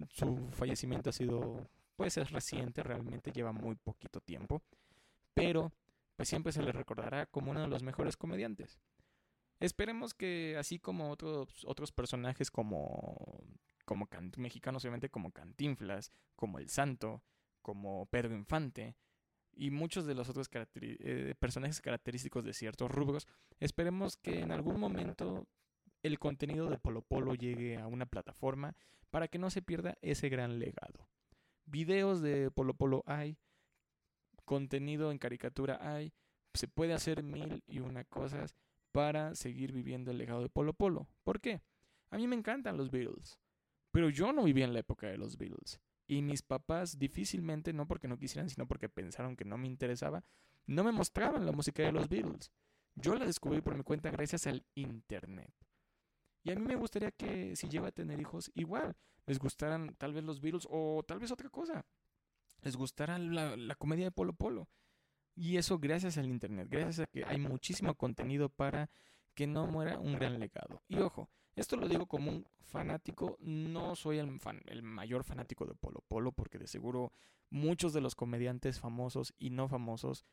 [0.09, 4.61] su fallecimiento ha sido, pues es reciente, realmente lleva muy poquito tiempo,
[5.33, 5.71] pero
[6.15, 8.79] pues siempre se le recordará como uno de los mejores comediantes.
[9.59, 13.43] Esperemos que así como otros, otros personajes como,
[13.85, 14.07] como
[14.37, 17.21] mexicanos, obviamente como Cantinflas, como El Santo,
[17.61, 18.95] como Pedro Infante,
[19.57, 23.27] y muchos de los otros eh, personajes característicos de ciertos rubros,
[23.59, 25.47] esperemos que en algún momento
[26.05, 28.75] el contenido de Polo Polo llegue a una plataforma
[29.09, 31.09] para que no se pierda ese gran legado.
[31.65, 33.39] Videos de Polo Polo hay,
[34.45, 36.13] contenido en caricatura hay,
[36.53, 38.55] se puede hacer mil y una cosas
[38.91, 41.07] para seguir viviendo el legado de Polo Polo.
[41.23, 41.63] ¿Por qué?
[42.11, 43.39] A mí me encantan los Beatles,
[43.91, 45.79] pero yo no viví en la época de los Beatles.
[46.07, 50.23] Y mis papás difícilmente, no porque no quisieran, sino porque pensaron que no me interesaba,
[50.67, 52.51] no me mostraban la música de los Beatles.
[52.93, 55.64] Yo la descubrí por mi cuenta gracias al Internet.
[56.45, 60.13] Y a mí me gustaría que si llego a tener hijos, igual, les gustaran tal
[60.13, 61.83] vez los Beatles o tal vez otra cosa.
[62.61, 64.69] Les gustara la, la comedia de Polo Polo.
[65.35, 68.91] Y eso gracias al Internet, gracias a que hay muchísimo contenido para
[69.33, 70.83] que no muera un gran legado.
[70.87, 75.65] Y ojo, esto lo digo como un fanático, no soy el, fan, el mayor fanático
[75.65, 77.11] de Polo Polo, porque de seguro
[77.49, 80.25] muchos de los comediantes famosos y no famosos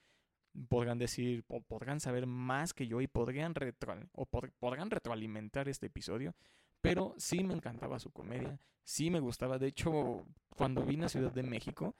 [0.68, 5.86] podrán decir o podrán saber más que yo y podrían, retro, o podrán retroalimentar este
[5.86, 6.34] episodio,
[6.80, 9.58] pero sí me encantaba su comedia, sí me gustaba.
[9.58, 11.94] De hecho, cuando vine a Ciudad de México,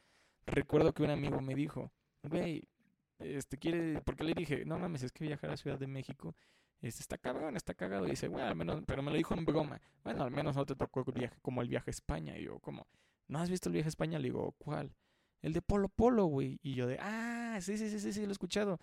[0.47, 2.69] recuerdo que un amigo me dijo, güey,
[3.19, 6.35] este quiere, porque le dije, no mames, es que viajar a Ciudad de México
[6.83, 8.07] este, está cabrón, está cagado.
[8.07, 9.81] Y dice, bueno, al menos, pero me lo dijo en broma.
[10.03, 12.37] Bueno, al menos no te tocó el viaje como el viaje a España.
[12.37, 12.89] Y yo, como,
[13.29, 14.19] ¿no has visto el viaje a España?
[14.19, 14.93] Le digo, ¿cuál?
[15.43, 16.59] El de Polo Polo, güey.
[16.63, 18.81] Y yo de, ah, sí, sí, sí, sí, sí, lo he escuchado.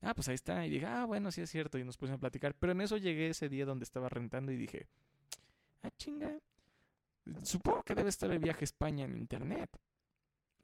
[0.00, 0.64] Ah, pues ahí está.
[0.64, 1.76] Y dije, ah, bueno, sí es cierto.
[1.78, 2.54] Y nos pusimos a platicar.
[2.54, 4.86] Pero en eso llegué ese día donde estaba rentando y dije,
[5.82, 6.38] ah, chinga.
[7.42, 9.70] Supongo que debe estar el viaje a España en internet.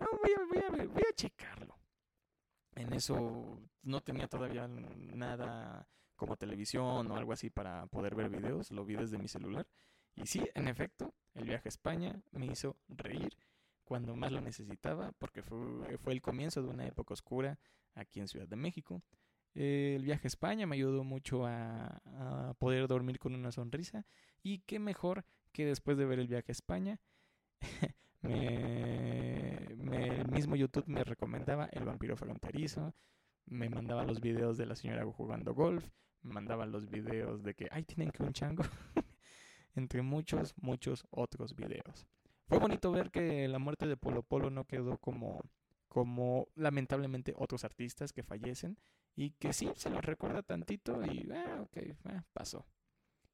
[0.00, 1.76] No, voy a, voy a, voy a checarlo.
[2.76, 8.70] En eso no tenía todavía nada como televisión o algo así para poder ver videos,
[8.70, 9.66] lo vi desde mi celular.
[10.16, 13.36] Y sí, en efecto, el viaje a España me hizo reír
[13.84, 15.58] cuando más lo necesitaba, porque fue,
[16.06, 17.58] el comienzo de una época oscura
[17.94, 19.02] aquí en Ciudad de México.
[19.54, 24.06] el viaje a España me ayudó mucho a, poder dormir con una sonrisa.
[24.42, 27.00] Y qué mejor que después de ver el viaje a España,
[28.22, 32.94] me, el mismo YouTube me recomendaba El vampiro fronterizo,
[33.46, 35.88] me mandaba los videos de la señora jugando golf,
[36.22, 38.64] me mandaba los videos de que, ay, tienen que un chango,
[39.74, 42.06] entre muchos, muchos otros videos.
[42.46, 45.40] Fue bonito ver que la muerte de Polo Polo no quedó como,
[45.88, 48.78] como lamentablemente otros artistas que fallecen
[49.16, 52.66] y que sí, se los recuerda tantito y, ah, ok, ah, pasó.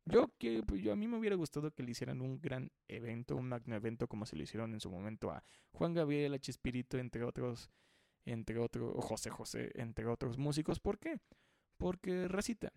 [0.07, 3.37] Yo, que, pues, yo a mí me hubiera gustado que le hicieran un gran evento,
[3.37, 6.99] un magno evento como se lo hicieron en su momento a Juan Gabriel, a Chespirito,
[6.99, 7.70] entre otros
[8.25, 10.81] entre otros, José José, entre otros músicos.
[10.81, 11.20] ¿Por qué?
[11.77, 12.73] Porque recita.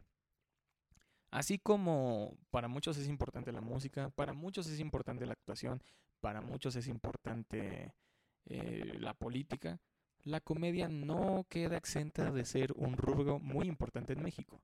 [1.32, 5.82] Así como para muchos es importante la música, para muchos es importante la actuación,
[6.23, 7.93] para muchos es importante
[8.45, 9.81] eh, la política,
[10.23, 14.62] la comedia no queda exenta de ser un rubro muy importante en México.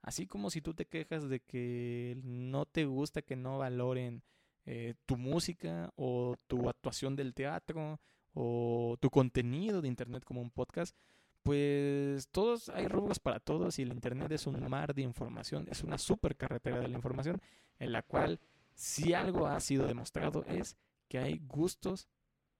[0.00, 4.22] Así como si tú te quejas de que no te gusta que no valoren
[4.64, 8.00] eh, tu música o tu actuación del teatro
[8.32, 10.96] o tu contenido de internet como un podcast,
[11.42, 15.84] pues todos hay rubros para todos y el internet es un mar de información, es
[15.84, 17.38] una super carretera de la información
[17.78, 18.40] en la cual
[18.80, 20.74] si algo ha sido demostrado es
[21.06, 22.08] que hay gustos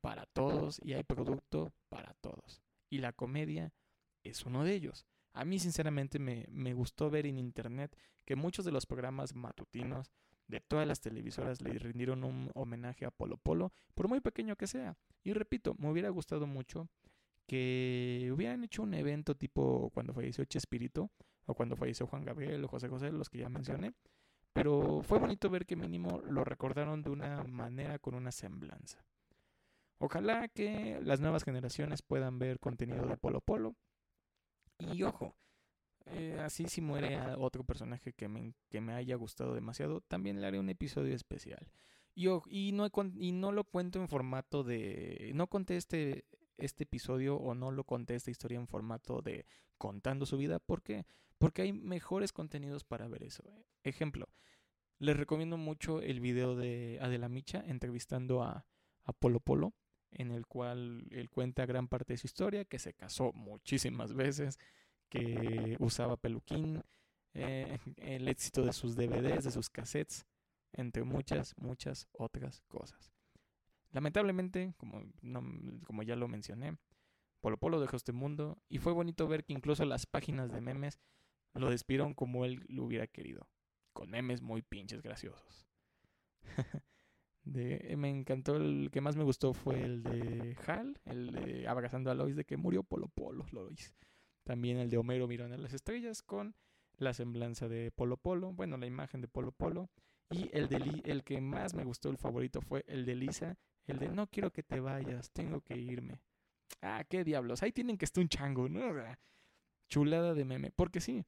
[0.03, 2.61] para todos y hay producto para todos.
[2.91, 3.73] Y la comedia
[4.23, 5.07] es uno de ellos.
[5.33, 10.13] A mí sinceramente me, me gustó ver en internet que muchos de los programas matutinos
[10.47, 14.67] de todas las televisoras le rindieron un homenaje a Polo Polo, por muy pequeño que
[14.67, 14.99] sea.
[15.25, 16.91] Y repito, me hubiera gustado mucho
[17.47, 21.11] que hubieran hecho un evento tipo cuando falleció Chespirito,
[21.47, 23.95] o cuando falleció Juan Gabriel o José José, los que ya mencioné.
[24.53, 29.05] Pero fue bonito ver que mínimo lo recordaron de una manera con una semblanza.
[29.99, 33.77] Ojalá que las nuevas generaciones puedan ver contenido de Polo Polo.
[34.79, 35.37] Y ojo,
[36.07, 40.47] eh, así si muere otro personaje que me, que me haya gustado demasiado, también le
[40.47, 41.71] haré un episodio especial.
[42.15, 45.33] Y, y, no, y no lo cuento en formato de...
[45.35, 46.25] No conté este,
[46.57, 49.45] este episodio o no lo conté esta historia en formato de
[49.77, 50.59] contando su vida.
[50.59, 51.05] ¿Por qué?
[51.37, 53.45] Porque hay mejores contenidos para ver eso.
[53.85, 54.30] Ejemplo,
[55.01, 58.67] les recomiendo mucho el video de Adela Micha entrevistando a,
[59.19, 59.73] Polo Polo,
[60.13, 64.57] en el cual él cuenta gran parte de su historia, que se casó muchísimas veces,
[65.09, 66.85] que usaba peluquín,
[67.35, 70.27] eh, el éxito de sus DVDs, de sus cassettes,
[70.73, 73.11] entre muchas, muchas otras cosas.
[73.91, 75.03] Lamentablemente, como,
[75.85, 76.77] como ya lo mencioné,
[77.41, 81.01] Polo Polo dejó este mundo y fue bonito ver que incluso las páginas de memes
[81.55, 83.49] lo despidieron como él lo hubiera querido,
[83.93, 85.67] con memes muy pinches graciosos.
[87.45, 92.15] me encantó, el que más me gustó fue el de Hal, el de abrazando a
[92.15, 93.95] Lois de que murió Polo Polo, Lois.
[94.45, 96.55] También el de Homero mirando a las estrellas con
[96.97, 99.91] la semblanza de Polo Polo, bueno, la imagen de Polo Polo.
[100.31, 103.99] Y el, de el que más me gustó, el favorito, fue el de Lisa, el
[103.99, 106.21] de no quiero que te vayas, tengo que irme.
[106.83, 108.81] Ah, qué diablos, ahí tienen que estar un chango, ¿no?
[109.89, 110.71] chulada de meme.
[110.71, 111.25] Porque sí,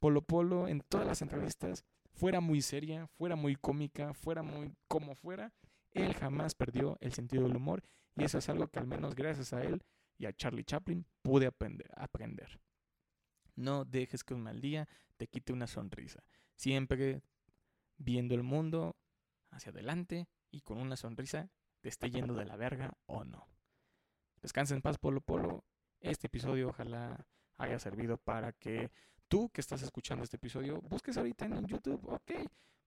[0.00, 1.84] Polo Polo en todas las entrevistas,
[2.16, 5.52] fuera muy seria, fuera muy cómica, fuera muy como fuera,
[5.92, 7.82] él jamás perdió el sentido del humor
[8.16, 9.84] y eso es algo que al menos gracias a él
[10.18, 11.90] y a Charlie Chaplin pude aprender.
[11.94, 12.58] aprender.
[13.54, 16.22] No dejes que un mal día te quite una sonrisa.
[16.54, 17.22] Siempre
[17.98, 18.96] viendo el mundo
[19.50, 21.50] hacia adelante y con una sonrisa
[21.80, 23.46] te esté yendo de la verga o no.
[24.40, 25.64] Descansa en paz, Polo Polo.
[26.00, 27.26] este episodio ojalá
[27.58, 28.90] haya servido para que
[29.28, 32.32] tú que estás escuchando este episodio busques ahorita en YouTube, ok,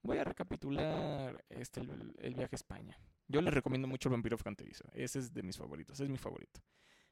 [0.01, 2.97] voy a recapitular este, el, viaje a España.
[3.27, 6.61] Yo les recomiendo mucho el Vampiro Fronterizo, ese es de mis favoritos, es mi favorito.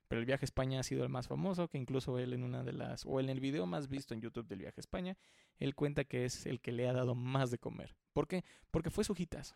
[0.07, 2.63] Pero el viaje a España ha sido el más famoso, que incluso él en una
[2.63, 5.17] de las, o en el video más visto en YouTube del viaje a España,
[5.59, 7.95] él cuenta que es el que le ha dado más de comer.
[8.13, 8.45] ¿Por qué?
[8.71, 9.55] Porque fue su hitazo.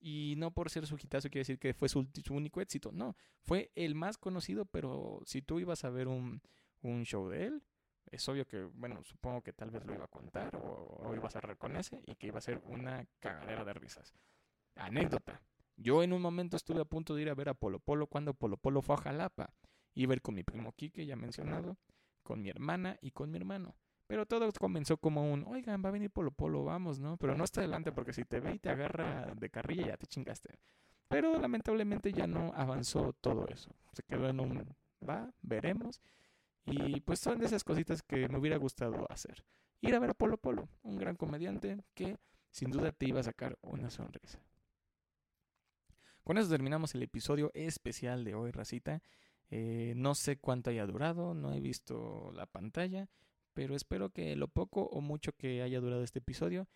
[0.00, 3.16] Y no por ser su hitazo quiere decir que fue su, único éxito, no.
[3.42, 6.40] Fue el más conocido, pero si tú ibas a ver un,
[6.80, 7.62] un show de él,
[8.10, 11.26] es obvio que, bueno, supongo que tal vez lo iba a contar o, o iba
[11.26, 14.14] a cerrar con ese y que iba a ser una cagadera de risas.
[14.76, 15.40] Anécdota.
[15.76, 18.34] Yo en un momento estuve a punto de ir a ver a Polo Polo cuando
[18.34, 19.52] Polo Polo fue a Jalapa.
[19.94, 21.78] Iba a con mi primo Quique, ya mencionado,
[22.22, 23.76] con mi hermana y con mi hermano.
[24.06, 27.16] Pero todo comenzó como un, oigan, va a venir Polo Polo, vamos, ¿no?
[27.16, 30.06] Pero no está adelante porque si te ve y te agarra de carrilla ya te
[30.06, 30.58] chingaste.
[31.08, 33.70] Pero lamentablemente ya no avanzó todo eso.
[33.92, 34.76] Se quedó en un,
[35.08, 36.00] va, veremos.
[36.66, 39.44] Y pues son de esas cositas que me hubiera gustado hacer.
[39.80, 42.18] Ir a ver a Polo Polo, un gran comediante que
[42.50, 44.40] sin duda te iba a sacar una sonrisa.
[46.24, 49.00] Con eso terminamos el episodio especial de hoy, Racita.
[49.48, 53.08] Eh, no sé cuánto haya durado, no he visto la pantalla,
[53.54, 56.66] pero espero que lo poco o mucho que haya durado este episodio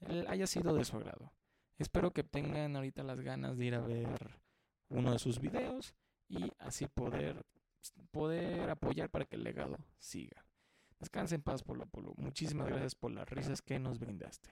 [0.00, 1.32] eh, haya sido de su agrado.
[1.78, 4.40] Espero que tengan ahorita las ganas de ir a ver
[4.88, 5.94] uno de sus videos
[6.28, 7.44] y así poder,
[8.10, 10.44] poder apoyar para que el legado siga.
[10.98, 12.14] Descansen en paz, Polo Polo.
[12.16, 14.50] Muchísimas gracias por las risas que nos brindaste.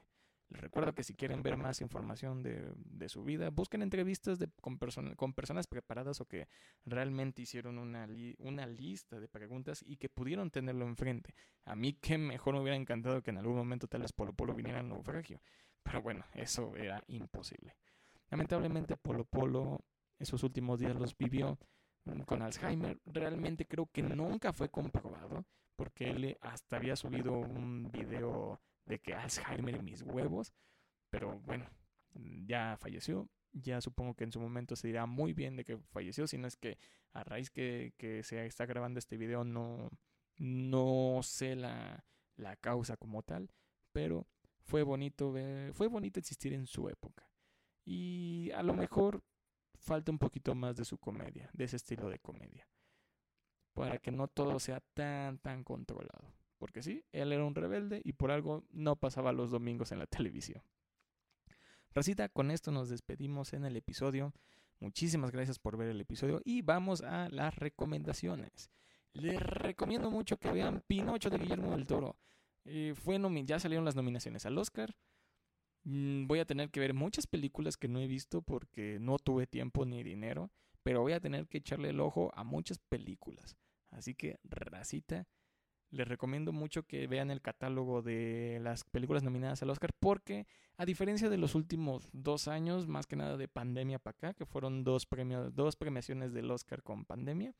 [0.48, 4.48] Les recuerdo que si quieren ver más información de, de su vida, busquen entrevistas de,
[4.60, 4.78] con,
[5.16, 6.46] con, personas preparadas o que
[6.84, 11.34] realmente hicieron una, una lista de preguntas y que pudieron tenerlo enfrente.
[11.64, 14.54] A mí que mejor me hubiera encantado que en algún momento tal vez Polo Polo
[14.54, 15.40] viniera al naufragio.
[15.82, 17.74] Pero bueno, eso era imposible.
[18.30, 19.84] Lamentablemente Polo Polo
[20.18, 21.58] esos últimos días los vivió
[22.24, 23.00] con Alzheimer.
[23.06, 25.44] Realmente creo que nunca fue comprobado
[25.76, 30.54] porque él hasta había subido un video de que Alzheimer en mis huevos,
[31.10, 31.68] pero bueno,
[32.46, 33.28] ya falleció.
[33.52, 36.46] Ya supongo que en su momento se dirá muy bien de que falleció, si no
[36.46, 36.78] es que
[37.12, 39.90] a raíz que, que se está grabando este video no,
[40.36, 42.04] no sé la,
[42.36, 43.50] la causa como tal,
[43.92, 44.26] pero
[44.60, 47.30] fue bonito ver, fue bonito existir en su época.
[47.84, 49.22] Y a lo mejor
[49.86, 52.68] falta un poquito más de su comedia, de ese estilo de comedia,
[53.72, 56.34] para que no todo sea tan, tan controlado.
[56.58, 60.06] Porque sí, él era un rebelde y por algo no pasaba los domingos en la
[60.18, 60.62] televisión.
[61.94, 64.34] Racita, con esto nos despedimos en el episodio.
[64.80, 68.70] Muchísimas gracias por ver el episodio y vamos a las recomendaciones.
[69.12, 72.16] Les recomiendo mucho que vean Pinocho de Guillermo del Toro.
[72.66, 72.94] Eh,
[73.44, 74.94] ya salieron las nominaciones al Oscar.
[75.86, 79.46] Mm, voy a tener que ver muchas películas que no he visto porque no tuve
[79.46, 80.50] tiempo ni dinero,
[80.82, 83.56] pero voy a tener que echarle el ojo a muchas películas.
[83.90, 85.28] Así que, racita,
[85.90, 90.84] les recomiendo mucho que vean el catálogo de las películas nominadas al Oscar porque a
[90.84, 94.82] diferencia de los últimos dos años, más que nada de pandemia para acá, que fueron
[94.82, 97.54] dos, premios, dos premiaciones del Oscar con pandemia,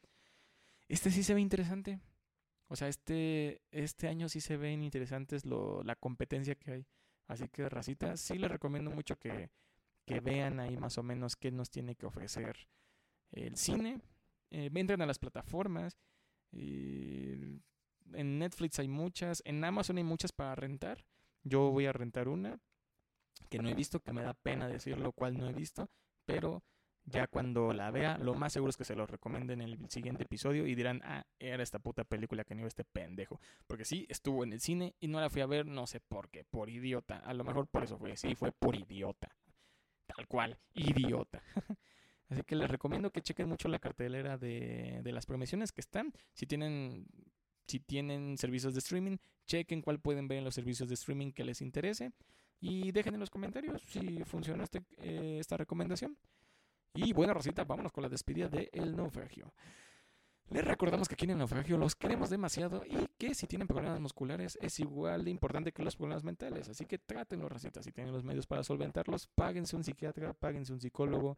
[0.89, 2.01] este sí se ve interesante.
[2.67, 6.87] O sea, este, este año sí se ven interesantes lo, la competencia que hay.
[7.27, 9.51] Así que, racita, sí les recomiendo mucho que,
[10.05, 12.69] que vean ahí más o menos qué nos tiene que ofrecer
[13.33, 14.01] el cine.
[14.51, 15.97] Eh, entren a las plataformas.
[16.53, 17.33] Y
[18.13, 21.05] en Netflix hay muchas, en Amazon hay muchas para rentar.
[21.43, 22.61] Yo voy a rentar una
[23.49, 25.91] que no he visto, que me da pena decirlo cual no he visto,
[26.25, 26.63] pero
[27.07, 30.25] ya cuando la vea, lo más seguro es que se lo recomienden en el siguiente
[30.25, 33.41] episodio y dirán, ah, era esta puta película que no este pendejo.
[33.67, 36.29] Porque sí, estuvo en el cine y no la fui a ver, no sé por
[36.31, 37.19] qué, por idiota.
[37.19, 39.35] A lo mejor por eso fue, sí, fue por idiota.
[40.07, 41.43] Tal cual, idiota.
[42.29, 46.13] Así que les recomiendo que chequen mucho la cartelera de, de las promociones que están.
[46.33, 47.07] Si tienen
[47.67, 49.17] si tienen servicios de streaming,
[49.47, 52.13] chequen cuál pueden ver en los servicios de streaming que les interese
[52.61, 56.17] y dejen en los comentarios si funciona este, eh, esta recomendación.
[56.97, 59.53] Y bueno, Rosita, vámonos con la despedida de El Naufragio.
[60.49, 63.99] Les recordamos que aquí en el naufragio los queremos demasiado y que si tienen problemas
[63.99, 66.69] musculares es igual de importante que los problemas mentales.
[66.69, 67.83] Así que trátenlos, Rosita.
[67.83, 71.37] Si tienen los medios para solventarlos, páguense un psiquiatra, páguense un psicólogo,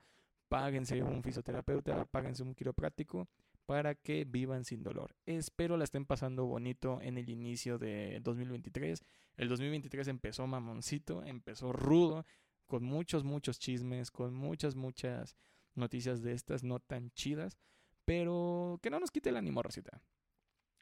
[0.48, 3.28] páguense un fisioterapeuta, páguense un quiropráctico
[3.64, 5.14] para que vivan sin dolor.
[5.24, 9.02] Espero la estén pasando bonito en el inicio de 2023.
[9.38, 12.26] El 2023 empezó mamoncito, empezó rudo,
[12.66, 15.34] con muchos, muchos chismes, con muchas, muchas
[15.78, 17.56] noticias de estas no tan chidas,
[18.04, 20.02] pero que no nos quite el ánimo, Rosita.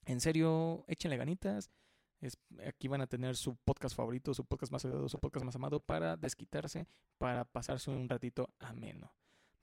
[0.05, 1.70] En serio, échenle ganitas.
[2.66, 5.80] aquí van a tener su podcast favorito, su podcast más odiado, su podcast más amado
[5.80, 6.86] para desquitarse,
[7.18, 9.14] para pasarse un ratito ameno.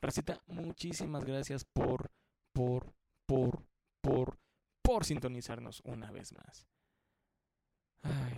[0.02, 2.12] Rosita, muchísimas gracias por,
[2.54, 2.94] por,
[3.26, 3.66] por,
[4.02, 4.38] por
[4.84, 6.68] por sintonizarnos una vez más.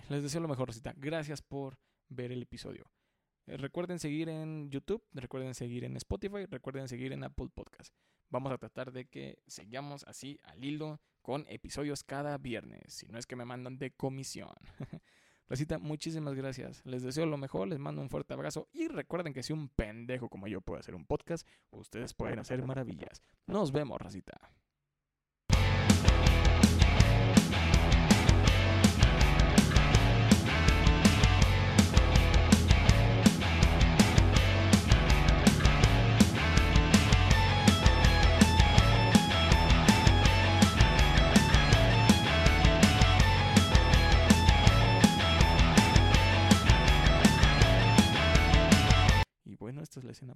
[0.08, 0.94] Les deseo lo mejor, Rosita.
[0.96, 1.78] Gracias por
[2.08, 2.90] ver el episodio.
[3.46, 7.94] Eh, recuerden seguir en YouTube, recuerden seguir en Spotify, recuerden seguir en Apple Podcast.
[8.28, 13.18] Vamos a tratar de que sigamos así al hilo con episodios cada viernes, si no
[13.18, 14.54] es que me mandan de comisión.
[15.48, 16.84] Rosita, muchísimas gracias.
[16.84, 20.28] Les deseo lo mejor, les mando un fuerte abrazo y recuerden que si un pendejo
[20.28, 23.22] como yo puede hacer un podcast, ustedes pueden hacer maravillas.
[23.46, 24.40] Nos vemos, Rosita.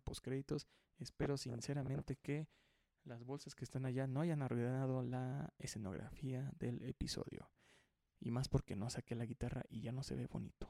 [0.00, 0.66] Esta es la escena post créditos.
[0.98, 2.48] Espero sinceramente que
[3.04, 7.50] las bolsas que están allá no hayan arruinado la escenografía del episodio.
[8.18, 10.68] Y más porque no saqué la guitarra y ya no se ve bonito.